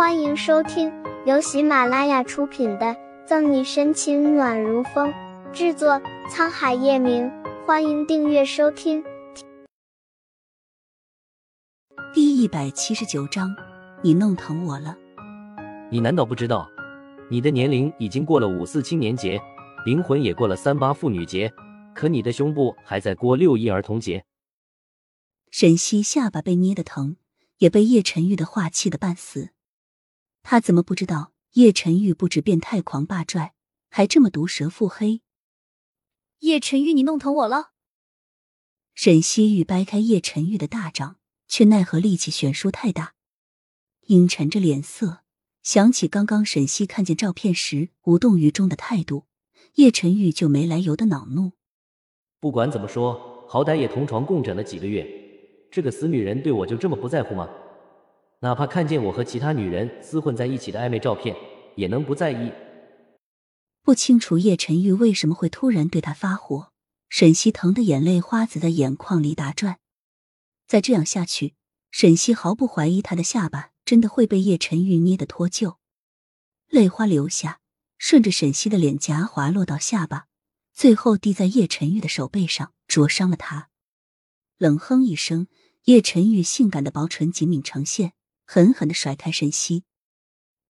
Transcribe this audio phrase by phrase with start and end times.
[0.00, 0.90] 欢迎收听
[1.26, 2.86] 由喜马拉雅出品的
[3.26, 5.12] 《赠你深情暖如风》，
[5.52, 7.30] 制作沧海夜明。
[7.66, 9.04] 欢迎订阅收听。
[12.14, 13.54] 第一百七十九章，
[14.02, 14.96] 你弄疼我了。
[15.90, 16.66] 你难道不知道，
[17.30, 19.38] 你的年龄已经过了五四青年节，
[19.84, 21.52] 灵魂也过了三八妇女节，
[21.94, 24.24] 可你的胸部还在过六一儿童节。
[25.50, 27.16] 沈西下巴被捏得疼，
[27.58, 29.50] 也被叶晨玉的话气得半死。
[30.42, 33.54] 他怎么不知道叶晨玉不止变态狂霸拽，
[33.88, 35.22] 还这么毒舌腹黑？
[36.40, 37.72] 叶晨玉，你弄疼我了。
[38.94, 41.16] 沈西玉掰开叶晨玉的大掌，
[41.48, 43.14] 却奈何力气悬殊太大，
[44.06, 45.22] 阴沉着脸色，
[45.62, 49.26] 想起刚刚沈西看见照片时无动于衷的态度，
[49.74, 51.52] 叶晨玉就没来由的恼怒。
[52.40, 55.06] 不管怎么说，好歹也同床共枕了几个月，
[55.70, 57.48] 这个死女人对我就这么不在乎吗？
[58.42, 61.36] 哪怕看见我和其他女人厮混在一起的暧昧照片，
[61.76, 62.50] 也能不在意？
[63.82, 66.72] 不清楚叶晨玉为什么会突然对他发火，
[67.10, 69.78] 沈西疼的眼泪花子在眼眶里打转。
[70.66, 71.54] 再这样下去，
[71.90, 75.76] 沈西毫不怀疑他的下巴真的会被叶晨玉捏得脱臼，
[76.68, 77.60] 泪花流下，
[77.98, 80.28] 顺着沈西的脸颊滑落到下巴，
[80.72, 83.68] 最后滴在叶晨玉的手背上，灼伤了他。
[84.56, 85.46] 冷哼一声，
[85.84, 88.14] 叶晨玉性感的薄唇紧抿成线。
[88.52, 89.84] 狠狠的甩开沈西，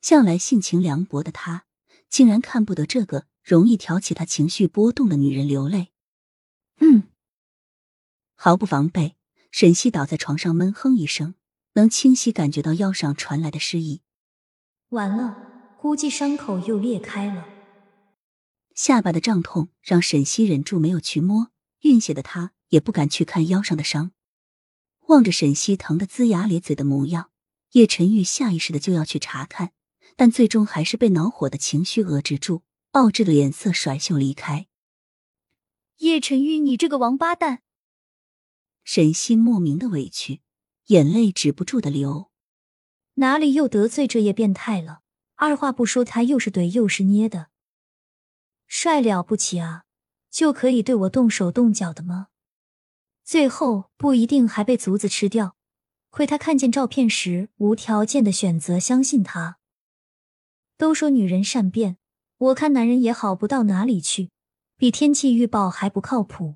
[0.00, 1.66] 向来性情凉薄的他，
[2.08, 5.88] 竟然看不得这个容易挑起他情绪波动的女人流泪。
[6.78, 7.08] 嗯，
[8.36, 9.16] 毫不防备，
[9.50, 11.34] 沈西倒在床上闷哼一声，
[11.72, 14.02] 能清晰感觉到腰上传来的湿意。
[14.90, 17.44] 完了，估计伤口又裂开了。
[18.76, 24.12] 下巴的胀痛让沈西忍住没有去摸，晕血的他也不敢去看腰上的伤，
[25.08, 27.32] 望着沈西疼得龇牙咧嘴的模样。
[27.74, 29.72] 叶晨玉下意识的就要去查看，
[30.14, 34.68] 但最终还是被恼火的情绪遏制住，傲质的脸色甩袖离开。
[35.96, 37.62] 叶晨玉，你这个王八蛋！
[38.84, 40.40] 沈西莫名的委屈，
[40.86, 42.30] 眼泪止不住的流。
[43.14, 45.00] 哪里又得罪这叶变态了？
[45.34, 47.48] 二话不说，他又是怼又是捏的，
[48.68, 49.82] 帅了不起啊！
[50.30, 52.28] 就可以对我动手动脚的吗？
[53.24, 55.56] 最后不一定还被卒子吃掉。
[56.14, 59.58] 亏他看见照片时无条件的选择相信他。
[60.76, 61.96] 都说女人善变，
[62.38, 64.30] 我看男人也好不到哪里去，
[64.76, 66.54] 比天气预报还不靠谱。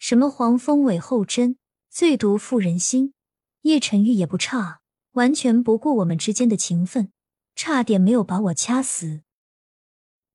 [0.00, 1.58] 什么黄蜂尾后针，
[1.88, 3.14] 最毒妇人心。
[3.60, 4.80] 叶晨玉也不差，
[5.12, 7.12] 完全不顾我们之间的情分，
[7.54, 9.22] 差点没有把我掐死。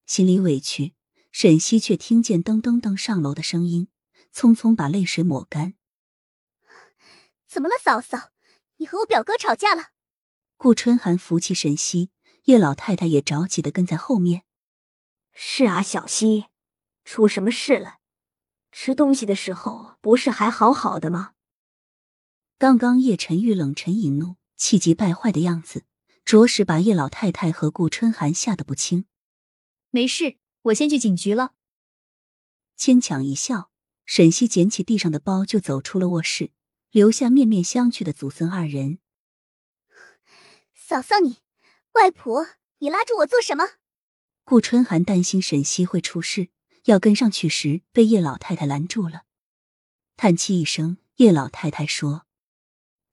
[0.06, 0.94] 心里委屈，
[1.34, 3.90] 沈西却听见噔噔噔上楼的声音，
[4.34, 5.74] 匆匆把泪水抹干。
[7.50, 8.30] 怎么了，嫂嫂？
[8.78, 9.90] 你和我表哥吵架了？
[10.56, 12.12] 顾春寒扶起沈西，
[12.44, 14.44] 叶老太太也着急的跟在后面。
[15.34, 16.46] 是啊，小西，
[17.04, 17.98] 出什么事了？
[18.72, 21.32] 吃东西的时候不是还好好的吗？
[22.60, 25.86] 刚刚叶晨玉冷沉一怒、气急败坏的样子，
[26.24, 29.06] 着实把叶老太太和顾春寒吓得不轻。
[29.90, 31.54] 没事，我先去警局了。
[32.78, 33.72] 牵强一笑，
[34.06, 36.52] 沈西捡起地上的包就走出了卧室。
[36.92, 39.00] 留下面面相觑的祖孙二人。
[40.74, 41.38] 嫂嫂，你
[41.94, 42.48] 外婆，
[42.80, 43.74] 你拉住我做什么？
[44.44, 46.50] 顾春寒担心沈西会出事，
[46.86, 49.26] 要跟上去时被叶老太太拦住了。
[50.18, 52.26] 叹气一声，叶老太太说：“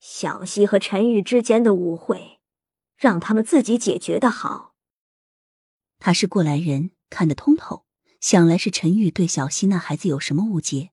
[0.00, 2.40] 小西和陈玉之间的误会，
[2.96, 4.74] 让他们自己解决的好。
[5.98, 7.84] 他是过来人，看得通透，
[8.20, 10.92] 想来是陈玉对小西那孩子有什么误解，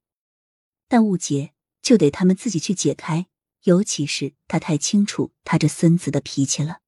[0.89, 3.27] 但误解。”就得他们自己去解开，
[3.63, 6.79] 尤其是他太清楚他这孙子的脾气了。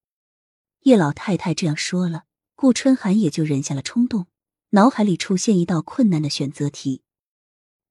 [0.83, 2.23] 叶老太太这样说了，
[2.55, 4.27] 顾春寒也就忍下了冲动，
[4.69, 7.03] 脑海里出现一道困难的选择题：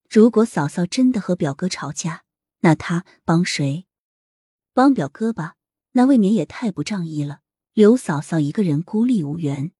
[0.09, 2.25] 如果嫂嫂真的和表哥吵架，
[2.61, 3.87] 那他帮谁？
[4.73, 5.57] 帮表哥吧，
[5.93, 7.41] 那未免也太不仗义了，
[7.75, 9.73] 留嫂嫂一个人孤立无援；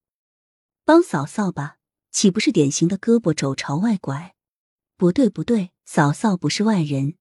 [0.85, 1.79] 帮嫂嫂吧，
[2.11, 4.35] 岂不是典型的胳膊肘朝外拐？
[4.97, 5.71] 不对，不对。
[5.85, 7.15] 嫂嫂不是外人，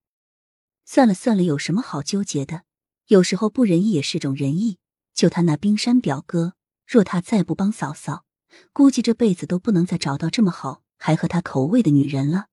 [0.86, 2.64] 算了算了，有什么好纠结的？
[3.08, 4.80] 有时候不仁义也是种仁义。
[5.14, 6.54] 就他那冰山表哥，
[6.88, 8.26] 若他再不帮嫂嫂，
[8.72, 12.48] 估计这辈子都不能再找到这么好还合他口味的女人了。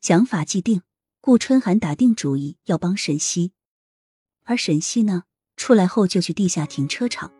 [0.00, 0.80] 想法既定，
[1.20, 3.52] 顾春寒打定主意要帮沈西。
[4.44, 5.24] 而沈西呢，
[5.56, 7.30] 出来后就去地下停车场，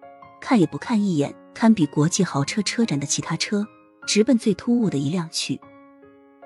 [0.41, 3.65] 看也不看一眼堪比国际豪车车展的其他车，
[4.07, 5.59] 直奔最突兀的一辆去。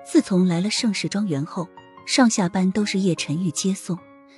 [0.03, 1.67] 自从来了盛世庄园后，
[2.05, 3.97] 上下班都是叶晨玉接送，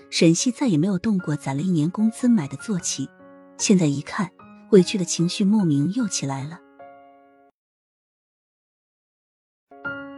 [0.10, 3.10] 沈西再也没有动过攒了一年工资买的坐骑。
[3.57, 4.30] 现在一看，
[4.71, 6.60] 委屈的情绪莫名又起来了。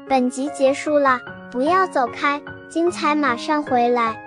[0.10, 1.20] 本集结束了，
[1.52, 4.25] 不要走开，精彩马上回来。